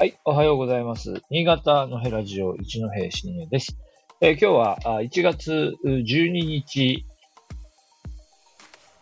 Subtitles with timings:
[0.00, 1.20] はい、おはようございます。
[1.28, 3.76] 新潟のヘラジオ一戸深夜です。
[4.22, 7.04] えー今日はあ1月12日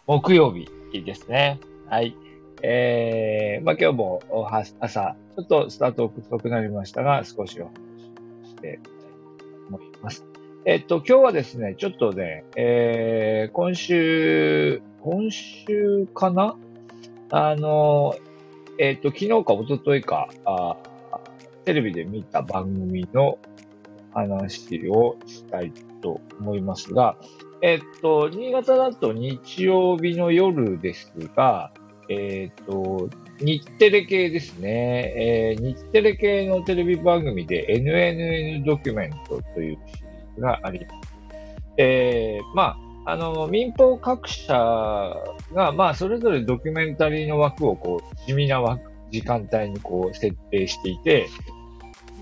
[0.08, 0.66] 木曜日
[1.04, 1.60] ですね。
[1.88, 2.16] はい。
[2.64, 4.20] えー、まあ今日も
[4.80, 7.74] 朝、ちょっとスタート遅くなりましたが、少しお話
[8.42, 9.10] ししていきたい
[9.70, 10.26] と思います。
[10.64, 16.56] えっと、今日はですね、ちょっとね、えー、今週、今週かな？
[17.30, 18.16] あの、
[18.78, 20.77] えっ、と、昨日か一昨日かあ、
[21.64, 23.38] テレビで見た番組の
[24.14, 27.16] 話をしたいと思いますが、
[27.60, 31.73] えっ、と、新潟だと日曜日の夜ですが、
[32.09, 33.10] えっ、と、
[33.41, 41.15] 日テレ系ですね、えー日テレ系のテレビ番組で NNN ドキュメントというシリーズがあります。
[41.76, 44.55] えーまあ、あの、民放各社
[45.55, 51.29] が、まあ、それぞれドキュメンタリーの枠を、こう、地味な枠、時間帯にこう、設定していて、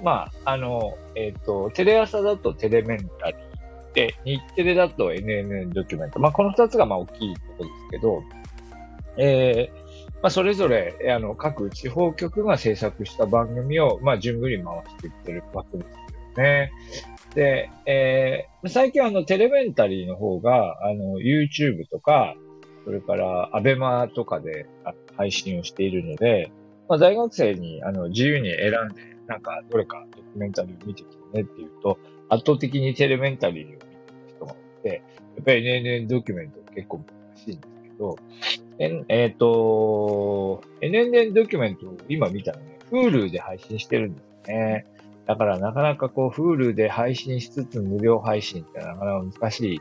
[0.02, 6.20] まあ、あの、えっ、と、テレ朝だとテレメンタリーで、日テレだと NNN ドキュメント。
[6.20, 8.22] まあ、この二つがまあ大きいところですけど、
[9.18, 9.86] えー
[10.22, 16.72] まあ、それぞれ、あの、各地方局が制作した番組を、まあ、順繰り回していってる枠ですよね。
[17.36, 22.34] で、えー最近あの、テレメンタリーの方が、あの、YouTube とか、
[22.84, 24.66] それから、アベマとかで
[25.16, 26.50] 配信をしているので、
[26.88, 33.92] まあ、大学生に、あの、自由に選んで、なんか、どれかドキュメンタリーを見てきてねっていうと、圧倒的にテレメンタリーを見てる
[34.28, 35.02] 人がいて、
[35.36, 38.16] やっぱり NNN ドキュメント結構難しいんですけど、
[38.78, 44.86] ええっ、と、NNN ドキュメントを今見たらね、Hulu で配信してるんですね。
[45.26, 49.80] だからなかなかこう Hulu で配信しつつ無料配信ってなかなか難しい。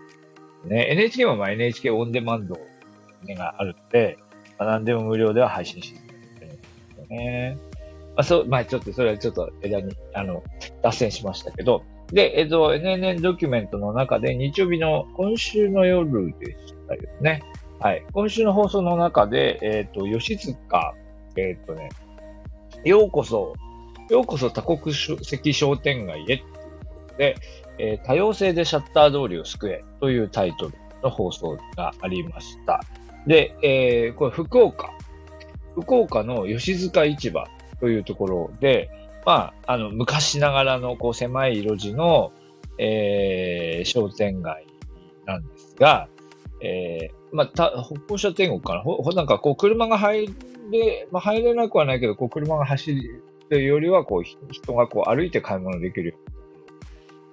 [0.67, 2.57] ね、NHK もまあ NHK オンデマンド
[3.35, 4.17] があるので、
[4.57, 6.57] まあ、何でも無料では配信してるんで
[6.95, 7.57] すよね。
[8.15, 10.43] まあそう、まあちょっとそれはちょっと枝に、あの、
[10.81, 17.41] 脱線しましたけど、で、えっと、NNN ドキュメントの中で日曜日の今週の夜でしたよね。
[17.79, 18.05] はい。
[18.13, 20.93] 今週の放送の中で、えっ、と、吉塚、
[21.35, 21.89] えっ、とね、
[22.83, 23.53] ようこそ、
[24.09, 26.49] ようこそ多国籍商店街へっていうこ
[27.09, 27.35] とで、
[27.77, 30.73] えー多様性でシャッター通りを救えというタイトル
[31.03, 32.81] の放送がありました。
[33.27, 34.91] で、えーこれ福岡、
[35.73, 37.47] 福岡の吉塚市場
[37.79, 38.89] というところで、
[39.25, 42.31] まあ、あの、昔ながらのこう狭い路地の、
[42.77, 44.67] えー商店街
[45.25, 46.07] なんですが、
[46.61, 48.81] えーまあ、た、歩行者天国かな？
[48.81, 50.27] ほ、ほなんかこう車が入
[50.71, 56.15] れ、まあ、入れなくはないけど、こう車が走るというよりは、こう人がこう歩いて買い物できる、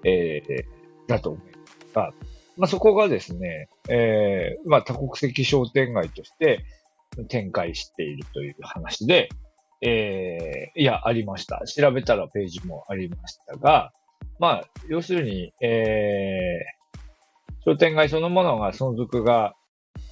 [0.04, 0.64] えー
[1.08, 2.12] だと思いますが、
[2.56, 6.64] まあ、そこがですね、えーまあ、多国籍商店街として
[7.28, 9.28] 展開しているという話で、
[9.80, 11.62] えーいや、ありました。
[11.66, 13.92] 調べたらページもありましたが、
[14.38, 16.82] まあ、要するに、えー
[17.64, 19.54] 商店街そのものが存続が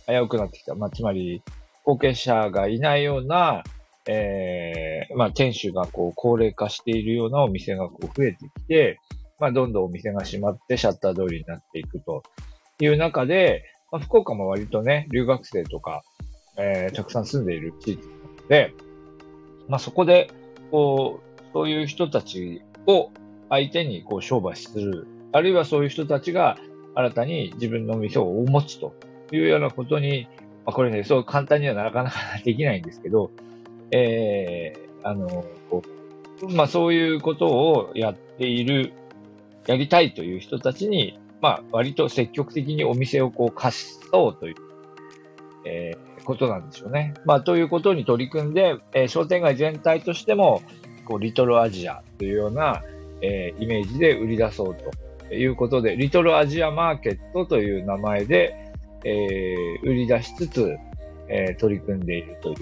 [0.06, 0.76] 危うくなってきた。
[0.76, 1.42] まあ、つまり、
[1.84, 3.64] 後継者がいないような、
[4.12, 8.98] えーまあ、店主がこう、高齢化しているようなお店がこう増えてきて、
[9.38, 12.24] まあ、どんどんお店が閉まってシャッター通りになっていくと
[12.80, 13.62] いう中で、
[13.92, 16.02] まあ、福岡も割とね、留学生とか、
[16.56, 18.08] えーたくさん住んでいる地域な
[18.42, 18.74] ので、
[19.68, 20.28] まあ、そこで、
[20.72, 23.10] こう、そういう人たちを
[23.48, 26.58] 相手にこう商売する、あるいはそういう人たちが
[26.96, 28.92] 新たに自分の店を持つと
[29.30, 30.28] いうようなことに、
[30.66, 33.30] まあ、これね、そう簡単にはなかなかできないんですけど、
[33.92, 35.82] えー、あの、こ
[36.42, 38.92] うまあそういうことをやっている、
[39.66, 44.54] やりたいという人たちに、まあ割と積極的にお店をこう貸そうという、
[45.64, 47.14] えーことなんでしょうね。
[47.24, 50.62] まあということに取り組んで、えー商店街全体としても、
[51.06, 52.82] こうリトルアジアというような、
[53.22, 54.76] えーイメージで売り出そう
[55.28, 58.54] ということで、リトルアジアマーケットという名前で、
[59.04, 60.76] えー売り出しつつ、
[61.28, 62.56] えー取り組んでいるという。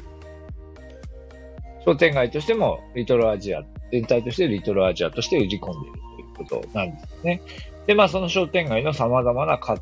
[1.84, 5.98] 商店街としても、リトルアジア、全体としてリトルアジアとして売り込んでいる
[6.36, 7.42] ということなんですね。
[7.86, 9.76] で、まあ、その商店街の様々なか、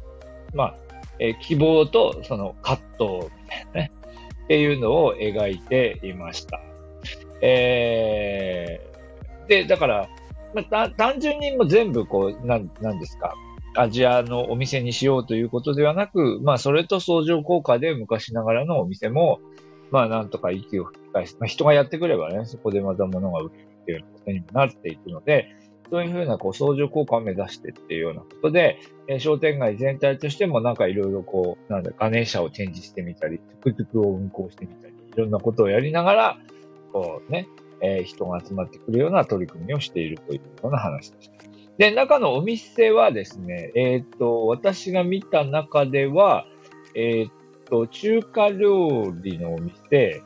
[0.55, 0.75] まあ、
[1.19, 3.93] えー希望とその葛藤みたいなね、
[4.45, 6.61] っていうのを描いていました。
[7.41, 10.09] えー、で、だから、
[10.55, 13.35] まあ、単純にも全部こう、なん、なんですか、
[13.77, 19.41] アジアのお店にしようということではなく、まあ、それと相乗効果で昔ながらのお店も、
[19.91, 21.37] まあ、なんとか息を吹き返す。
[21.41, 25.55] まあ、人がやってくればね、そこでまた物が売れるっていうようなことにもなっていくので、
[25.91, 36.39] そういうふうなこう相乗効果を目指してっていうようなことで、えー商店街全体としてもなんかいろいろこう、なんだ、ガネーシャを展示してみたり、トゥクトゥクを運行してみたり、いろんなことをやりながら、
[36.93, 37.49] こうね、
[37.81, 41.37] えー、人が集まってくるような取り組みをしているというような話でした。
[41.79, 46.47] で、中のお店はですね、えっ、と、私が見た中では、
[46.95, 47.31] えっ、ー、
[47.69, 50.23] と、中華料理のお店、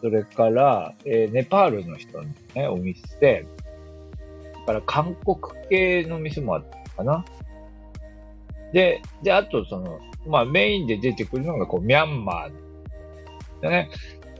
[0.00, 2.24] それから、えー、ネパールの人の
[2.54, 3.46] ね、お店、それ
[4.66, 5.38] から韓国
[5.68, 7.24] 系の店もあったかな。
[8.72, 12.52] で、で、あとその、まあメインで出てくるのがこう、ミャンマー
[13.62, 13.90] でね。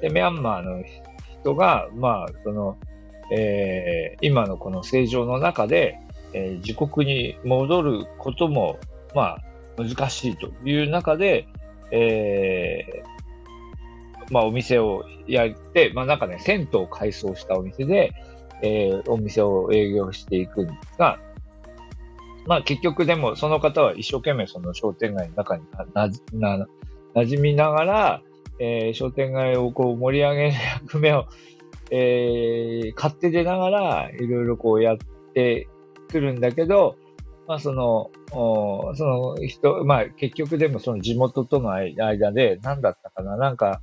[0.00, 0.84] で、ミャンマーの
[1.40, 2.76] 人が、まあ、その、
[3.32, 5.98] えー、今のこの正常の中で、
[6.32, 8.78] えー、自国に戻ることも、
[9.14, 9.42] まあ、
[9.78, 11.48] 難しいという中で、
[11.90, 18.12] えー、まあ、お店をやって、まあ、なんかね、銭湯を改装したお店で、
[18.62, 21.18] えー、お店を営業していくんですが、
[22.46, 26.08] まあ、結局でも、その方は一生懸命その商店街の中にな、
[26.56, 26.66] な、
[27.14, 28.22] 馴染みながら、
[28.58, 30.52] えー、商店街をこう盛り上げる
[30.84, 31.26] 役目を、
[31.90, 34.96] えー、勝手でながら、いろいろこうやっ
[35.34, 35.68] て
[36.08, 36.96] くるんだけど、
[37.46, 43.80] まあその、その人、まあ結局でもその地元との間で何だったかななんか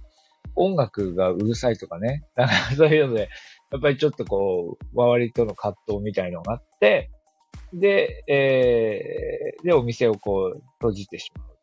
[0.56, 2.24] 音楽がうるさいとかね。
[2.36, 3.30] なんかそういうので、
[3.72, 7.10] やっぱりちょっとこう、周りとの葛藤みたいのがあって、
[7.74, 11.54] で、えー、で、お店をこう閉じてしまう。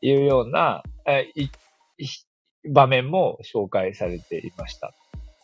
[0.00, 1.48] いうような、えい
[2.70, 4.92] 場面も紹介されていました。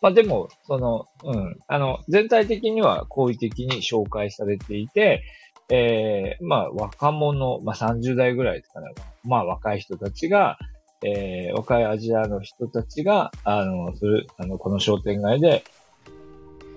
[0.00, 5.22] まあでも、その、うん、あの、全体的には好意的に紹介されていて、
[5.68, 8.88] えー、まあ若者、まあ30代ぐらいですかね。
[9.24, 10.58] まあ若い人たちが、
[11.04, 15.64] えー、若いアジアの人たちが、あの、する、あの、この商店街で、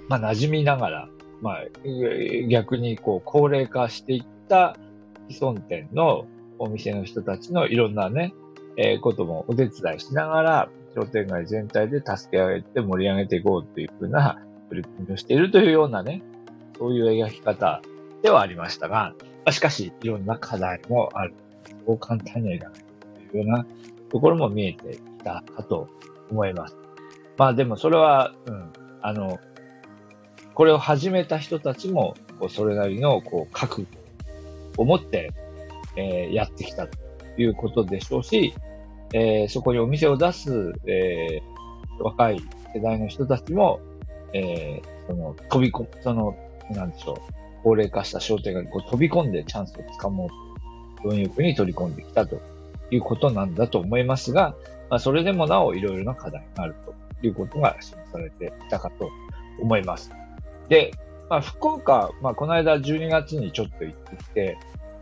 [0.10, 1.10] まあ馴染みながら、
[1.42, 1.64] まあ
[2.50, 4.78] 逆にこう高齢化していった
[5.30, 6.26] 既存店の
[6.58, 8.34] お店の人たちのいろんなね、
[8.78, 14.40] えー、こともお手伝いしながら、商店街全体で助け上げて盛り上げていこうというふうな
[14.70, 16.22] 取り組みをしているというようなね、
[16.78, 17.82] そういう描き方
[18.22, 19.14] ではありましたが、
[19.52, 21.34] しかし、いろんな課題もある。
[21.86, 22.80] そう簡単にはいかない
[23.32, 23.66] というような
[24.10, 25.90] ところも見えてきたかと
[26.30, 26.78] 思います。
[27.38, 29.40] まあでもそれは、うん、あの、
[30.54, 33.88] これを始めた人たちも、こうそれなりの、こう、覚悟
[34.78, 35.32] を持って、
[35.96, 36.98] えー、やってきたと
[37.38, 38.54] いうことでしょうし、
[39.14, 42.42] えー、そこにお店を出す、えー、若い
[42.74, 43.80] 世代の人たちも、
[44.34, 46.36] えー、その、飛び込、その、
[46.72, 47.18] なんでしょう、
[47.64, 50.30] 高齢化した商店街にこう飛び込んでチャンスをつかもう
[51.02, 52.42] と、貪欲に取り込んできたと
[52.90, 54.56] いうことなんだと思いますが、
[54.90, 56.94] まあ、それでもなおいろいろな課題があると
[57.26, 59.10] いうことが示されていたかと
[59.60, 60.12] 思います。
[60.70, 60.92] で、
[61.30, 64.58] まあ、福岡、まあ、この間12月にちょっと行ってきて、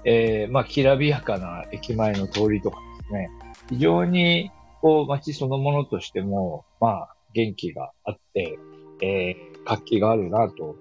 [0.06, 3.30] えー、まあ、きらびやかな駅前の通りとかですね、
[3.69, 4.51] 非常に、
[4.81, 8.57] こう、街そのものとしても、まあ、元気があって、
[9.01, 10.75] えー、活気があるな、と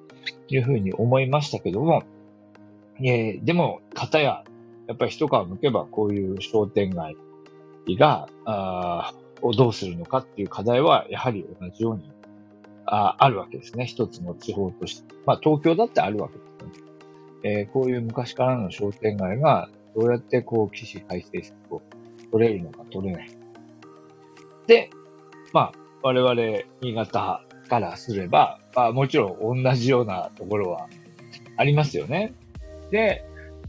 [0.49, 2.03] いうふうに思いましたけども、
[2.99, 4.45] えー、でも、方や、
[4.87, 7.17] やっぱり一皮向けば、こういう商店街
[7.99, 12.11] が、あをどうするのかっていう課題は、やはり同じように
[12.87, 13.87] ああるわけですね。
[13.87, 15.15] 一つの地方として。
[15.27, 16.50] まあ、東京だってあるわけです。
[17.43, 21.83] えー、こういう昔からの商店街が、どうやってこう、起死回生策を
[22.31, 23.31] 取れるのか取れない。
[24.67, 24.91] で、
[25.53, 30.89] まあ、我々、新潟からすれば、まあ、もちろん同じようなところは
[31.57, 32.35] ありますよね。
[32.91, 33.25] で、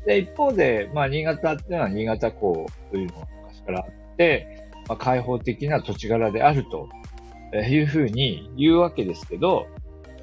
[0.06, 6.90] で一方で、まあ、新潟っていうのは新潟港というのが昔からあって、まあ、開放的な土地柄であると
[7.56, 9.68] いうふうに言うわけですけど、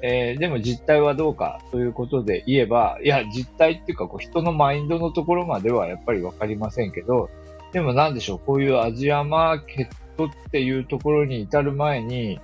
[0.01, 7.29] えー、でも実態はどうかということで言えば、いや、実態っていうか、こう人のマインドのところまではやっぱりわかりませんけど、
[7.73, 12.39] でもなんでしょう、こういうアジアマーケットっていうところに至る前に、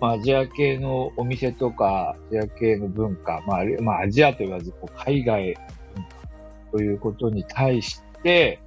[0.00, 5.54] まあ、アジア系のお店とか、アジア系の文化、まあ、まあ、アジアと言わず、こう海外
[5.94, 6.24] 文化
[6.72, 8.60] ということに対して、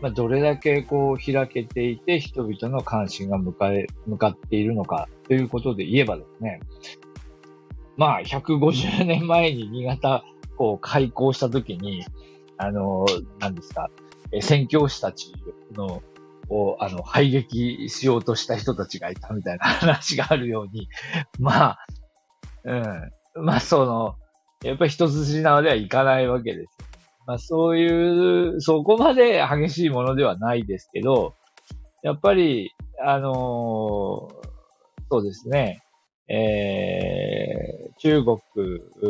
[0.00, 6.60] まあ、どれだけこう開けていて人々の関心が向かえ、向かっているのかということで言えばですね、
[8.00, 10.24] まあ、150年前に新潟
[10.56, 12.02] を開港したときに、
[12.56, 13.04] あの、
[13.40, 13.90] 何ですか、
[14.40, 15.34] 宣教師たち
[15.74, 16.02] の、
[16.48, 20.88] を、あの、排撃しようとした人たちがいたみたいな話があるように、
[21.38, 21.86] まあ、
[22.64, 23.44] うん。
[23.44, 24.14] まあ、その、
[24.64, 26.78] やっぱり一筋縄ではいかないわけです。
[27.26, 31.34] まあ、そういう、そこまで激しいものではないですけど、
[32.02, 32.70] やっぱり、
[33.04, 33.34] あのー、
[35.10, 35.82] そうですね、
[36.32, 37.59] えー、
[38.00, 38.38] 中国、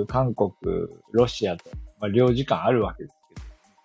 [0.06, 0.50] 韓国、
[1.12, 1.70] ロシアと、
[2.00, 3.16] まあ、領事館あるわけです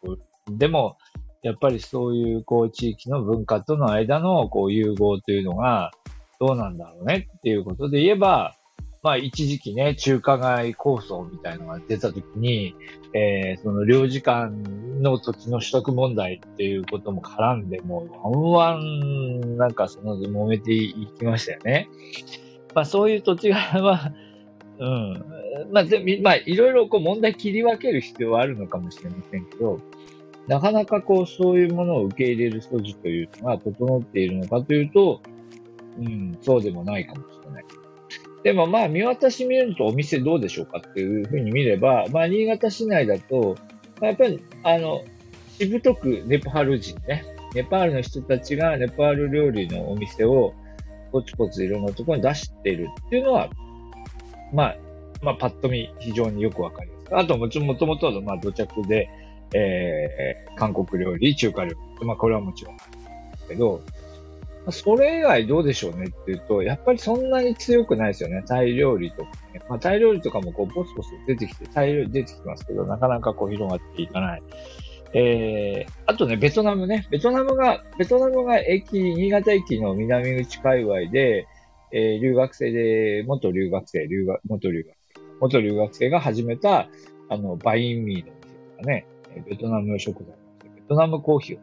[0.02, 0.18] けど、
[0.58, 0.98] でも、
[1.44, 5.92] やっぱりそういう、こう、地域の文化との間の、こう、融合というのが、
[6.40, 8.56] どうなんだろうねっていうことで言えば、
[9.06, 12.76] まあ一時期ね、中華街構想みたいのが出た時に、
[13.14, 14.50] えー、その領事館
[15.00, 21.88] の土地の取得問題っていうことも絡んで、もうワンワンなんかその揉めていきましたよね。
[22.74, 24.12] まあそういう土地柄は、
[24.80, 25.26] うん。
[25.72, 25.84] まあ、
[26.22, 29.80] まあ、いろいろこう問題切り分ける必要はあるのかもしれませんけど、
[30.48, 35.22] なかなかこう、そういうものを受け入れる素地というのが整っているのかというと、
[35.98, 37.66] うん、そうでもないかもしれない。
[38.44, 43.56] でもまあ見渡し見るとお店どうでしょうかっていうふうに見れば、まあ新潟市内だと、
[44.00, 45.04] まあ、やっぱりあの、
[45.58, 50.54] しぶとくネパール人ね、ネパールの人たちがネパール料理のお店を
[51.12, 53.50] ポツポツいろんなところに出してるっていうのは、
[54.56, 54.78] まあ、
[55.22, 57.16] まあパッと見非常によくわかります。
[57.16, 59.10] あともちろんもともとはまあ土着で、
[59.54, 62.78] えー、韓国料理、中華料理、まあこれはもちろん
[63.48, 63.82] けど、
[64.72, 68.44] それ以外どうでしょうねっていうと、やっぱりそんなに強くないですよね。
[68.48, 69.62] タイ料理とかね。
[69.70, 74.44] まあ、タイ料理とかもこう、ポツポツ出てきて、タイ料理出てきますけど、なかなかこう広がっていかない。
[75.14, 77.06] えー、あとね、ベトナムね。
[77.12, 81.48] ベトナムが、ベトナムが駅、新潟駅の南口界隈で、
[81.98, 86.90] えー、留学生で、元留学生、留学、元留学生、元留学生が始めた、
[87.30, 89.08] あの、バインミーの店とかね、
[89.50, 90.34] ベトナム食材、
[90.76, 91.62] ベトナムコーヒーを、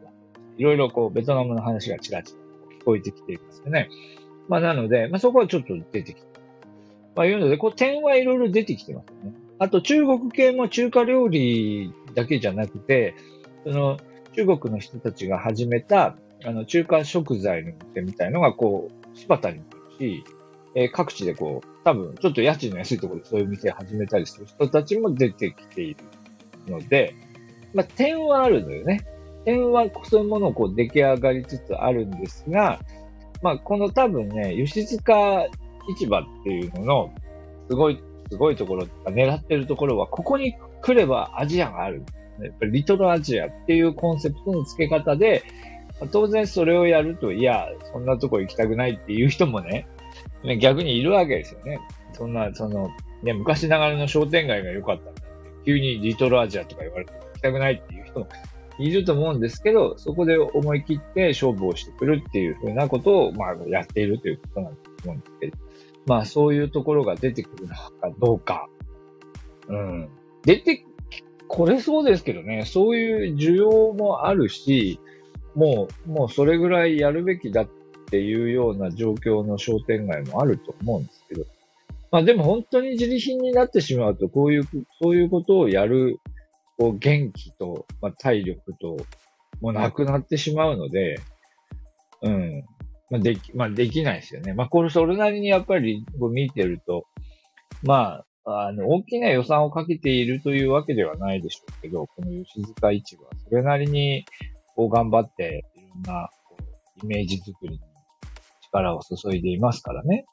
[0.57, 2.39] いろいろこう、ベトナムの話がちらちら
[2.79, 3.89] 聞こえてきていますよね。
[4.49, 6.27] まあ、なので、まあ、そこはちょっと出てきて。
[7.15, 9.33] まあ、いうので、こう、点はいろいろ出てきてますね。
[9.59, 13.13] あと、中国系も中華料理だけじゃなくて、
[13.65, 13.97] その、
[14.35, 20.23] 中国の人たちが始めた、あの、中華食材の店みたいのが、こう、柴田にもあるし、
[20.75, 25.97] えー、各地でこう、多分、ちょっと家賃の安いところでそういう店を始めたりする人たちも出てきている
[26.67, 27.15] ので、
[27.73, 29.05] まあ、点はあるのよね。
[29.45, 32.79] 点はそういうものをこう出来上がりつつあるんですが、
[33.41, 35.47] まあ、この多分ね、吉塚
[35.97, 37.13] 市場っていうのの、
[37.69, 42.03] すごい、すごいところ、狙ってるところは、ここに来ればアジアがある。
[42.41, 45.43] やっぱりリトルアジアっていうコンセプトの付け方で、
[46.11, 49.87] 当然それをやると、いや、そんなとこ行きたくないっていう人もね、
[50.59, 51.79] 逆にいるわけですよね。
[52.13, 52.89] そんな、その、
[53.21, 55.21] ね、昔ながらの商店街が良かったんだって、
[55.65, 58.27] 急にリトルアジアとか言われて行きたくないっていう人も
[58.79, 65.57] いると思うんですけど、そこで思い切って勝負をしてくるっていうふうなことを、まあ、やっているということなんだと思うんですけど、
[66.05, 68.67] まあ、そういうところが出てくるのかどうか。
[69.69, 70.09] うん。
[70.43, 70.85] 出て
[71.47, 74.99] これそうですけどね、そういう需要もあるし、
[75.55, 77.67] もう、もうそれぐらいやるべきだっ
[78.09, 81.45] ていうような状況の商店街もあると思うんですけど、
[82.11, 84.63] まあでも本当に自利品になってしまうと、こういう、
[85.01, 86.19] そういうことをやる
[86.77, 88.97] こう元気と、まあ、体力と、
[89.61, 91.19] もうなくなってしまうので、
[92.21, 92.63] うん。
[93.09, 94.53] まあ、でき、まあ、できないですよね。
[94.53, 97.05] まあ、これ、それなりにやっぱり、見てると、
[97.83, 104.25] まあ、あの、大きな予算をかけているというわけではないでしょうけど、この吉塚市場は、それなりに、
[104.75, 107.79] こう頑張って、いろんな、こう、イメージ作りに
[108.61, 110.25] 力を注いでいますからね。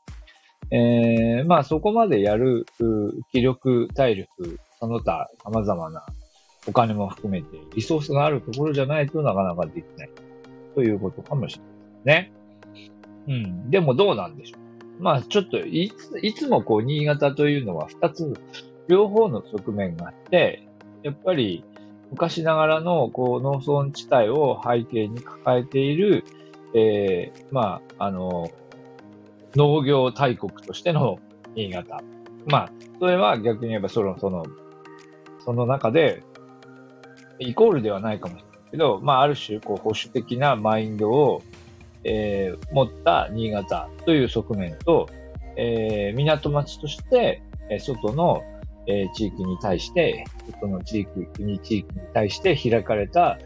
[0.70, 2.66] えー、まあ、そこまでやる、
[3.32, 6.06] 気力、体力、その他、様々な
[6.66, 10.10] お金も含めてリソースがあるところじゃないとなかなかできない
[10.74, 11.58] ということかもし
[12.04, 12.32] れないですね。
[13.28, 13.70] うん。
[13.70, 14.58] でもどうなんでしょ
[14.98, 15.02] う。
[15.02, 18.34] まあちょっといつ、いつもこう新潟というのは二つ、
[18.88, 20.68] 両方の側面があって、
[21.02, 21.64] やっぱり
[22.10, 26.24] 昔ながらのこう農村地帯を背景に抱えている、
[26.74, 28.50] えー、まあ、あの、
[29.54, 31.18] 農業大国としての
[31.54, 32.00] 新潟。
[32.46, 34.44] まあ、それは逆に言えばその、その、
[35.44, 36.22] その中で
[37.38, 41.42] イコールではないかもしれないけど、まあ、ある種、こう、保守的なマインドを、
[42.04, 45.08] えー、持った新潟という側面と、
[45.56, 47.42] えー、港町として、
[47.78, 48.42] 外の、
[48.86, 53.38] えー、地域に対して、外の地域、国地域に対して開かれた、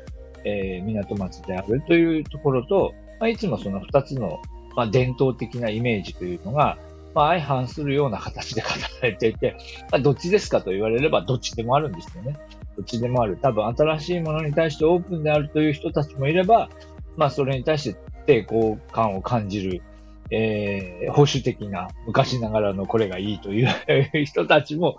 [0.44, 4.40] えー、港町であるというところと、まあ、いつもその二つの、
[4.76, 6.78] まあ、伝統的なイメージというのが、
[7.14, 8.68] まあ、相反するような形で語
[9.00, 9.56] られていて、
[9.90, 12.36] まあ、どっちですかと言われればどっちでもあるんですよね。
[12.76, 13.38] どっちでもある。
[13.40, 16.68] 多分新しいものに対してオープンであるという人たちもいれば、
[17.16, 19.82] まあそれに対して抵抗感を感じる、
[20.30, 23.68] えー、保守的な昔ながらのこれがいいという
[24.24, 24.98] 人たちも、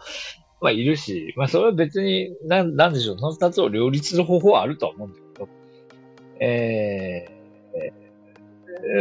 [0.62, 5.50] まあいるし、まあそれは別に、なん、なんでしょう、その二つを両立する方法はあるとは思うんだけど、
[6.40, 7.36] えー、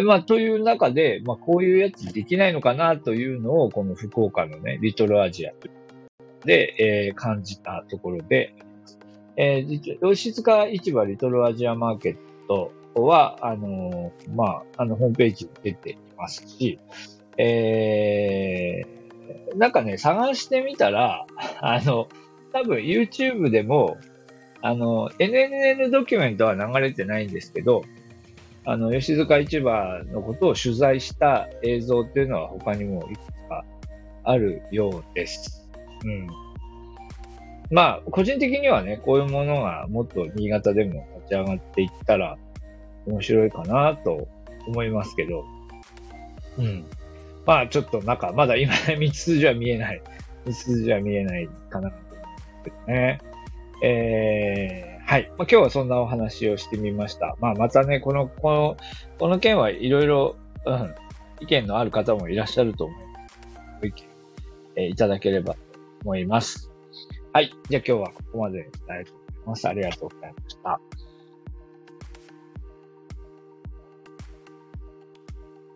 [0.04, 5.52] まあ、という中で、まあ、こういうやつできないのかなというのを、この福岡のね、リトルアジア
[6.45, 8.54] で、えー、感じたところで、
[9.37, 12.16] えー、吉塚市場リトルアジアマーケッ
[12.47, 16.79] トは、あの、まあ、あの、ホームページに出ていますし、
[17.37, 21.27] えー、なんかね、探してみたら、
[21.61, 22.09] あの、
[22.53, 23.97] 多分 YouTube でも、
[24.63, 27.83] あの、NNN ドキュメントは流れてないんですけど、
[28.65, 33.65] あの、吉塚市場のことを取材した映像っていうのは他にもいくつか
[34.23, 35.69] あるようです。
[36.05, 36.27] うん。
[37.71, 42.39] まあ、個人的にはね、こういうものがもっと新潟でも立ち上がっていったら
[43.07, 44.29] 面白いかなと
[44.67, 45.45] 思いますけど、
[46.59, 46.85] うん。
[47.47, 50.03] まあ、ちょっとなんか、まだ今、 道筋は見えない。
[50.47, 51.97] 道筋は見えないかなと
[52.77, 53.21] 思ね。
[53.83, 55.29] えー、はい。
[55.31, 57.37] まあ、今日はそんなお話をしてみました。
[57.41, 58.77] まあ、またね、この、この、
[59.19, 60.95] この件はいろいろ、うん、
[61.41, 63.39] 意見のある方もいらっしゃると思います。
[63.81, 64.03] ご意見、
[64.77, 65.61] えー、いただければと
[66.05, 66.71] 思います。
[67.33, 67.53] はい。
[67.69, 69.69] じゃあ今日はここまでにしたいと思います。
[69.69, 70.81] ありがとうございました。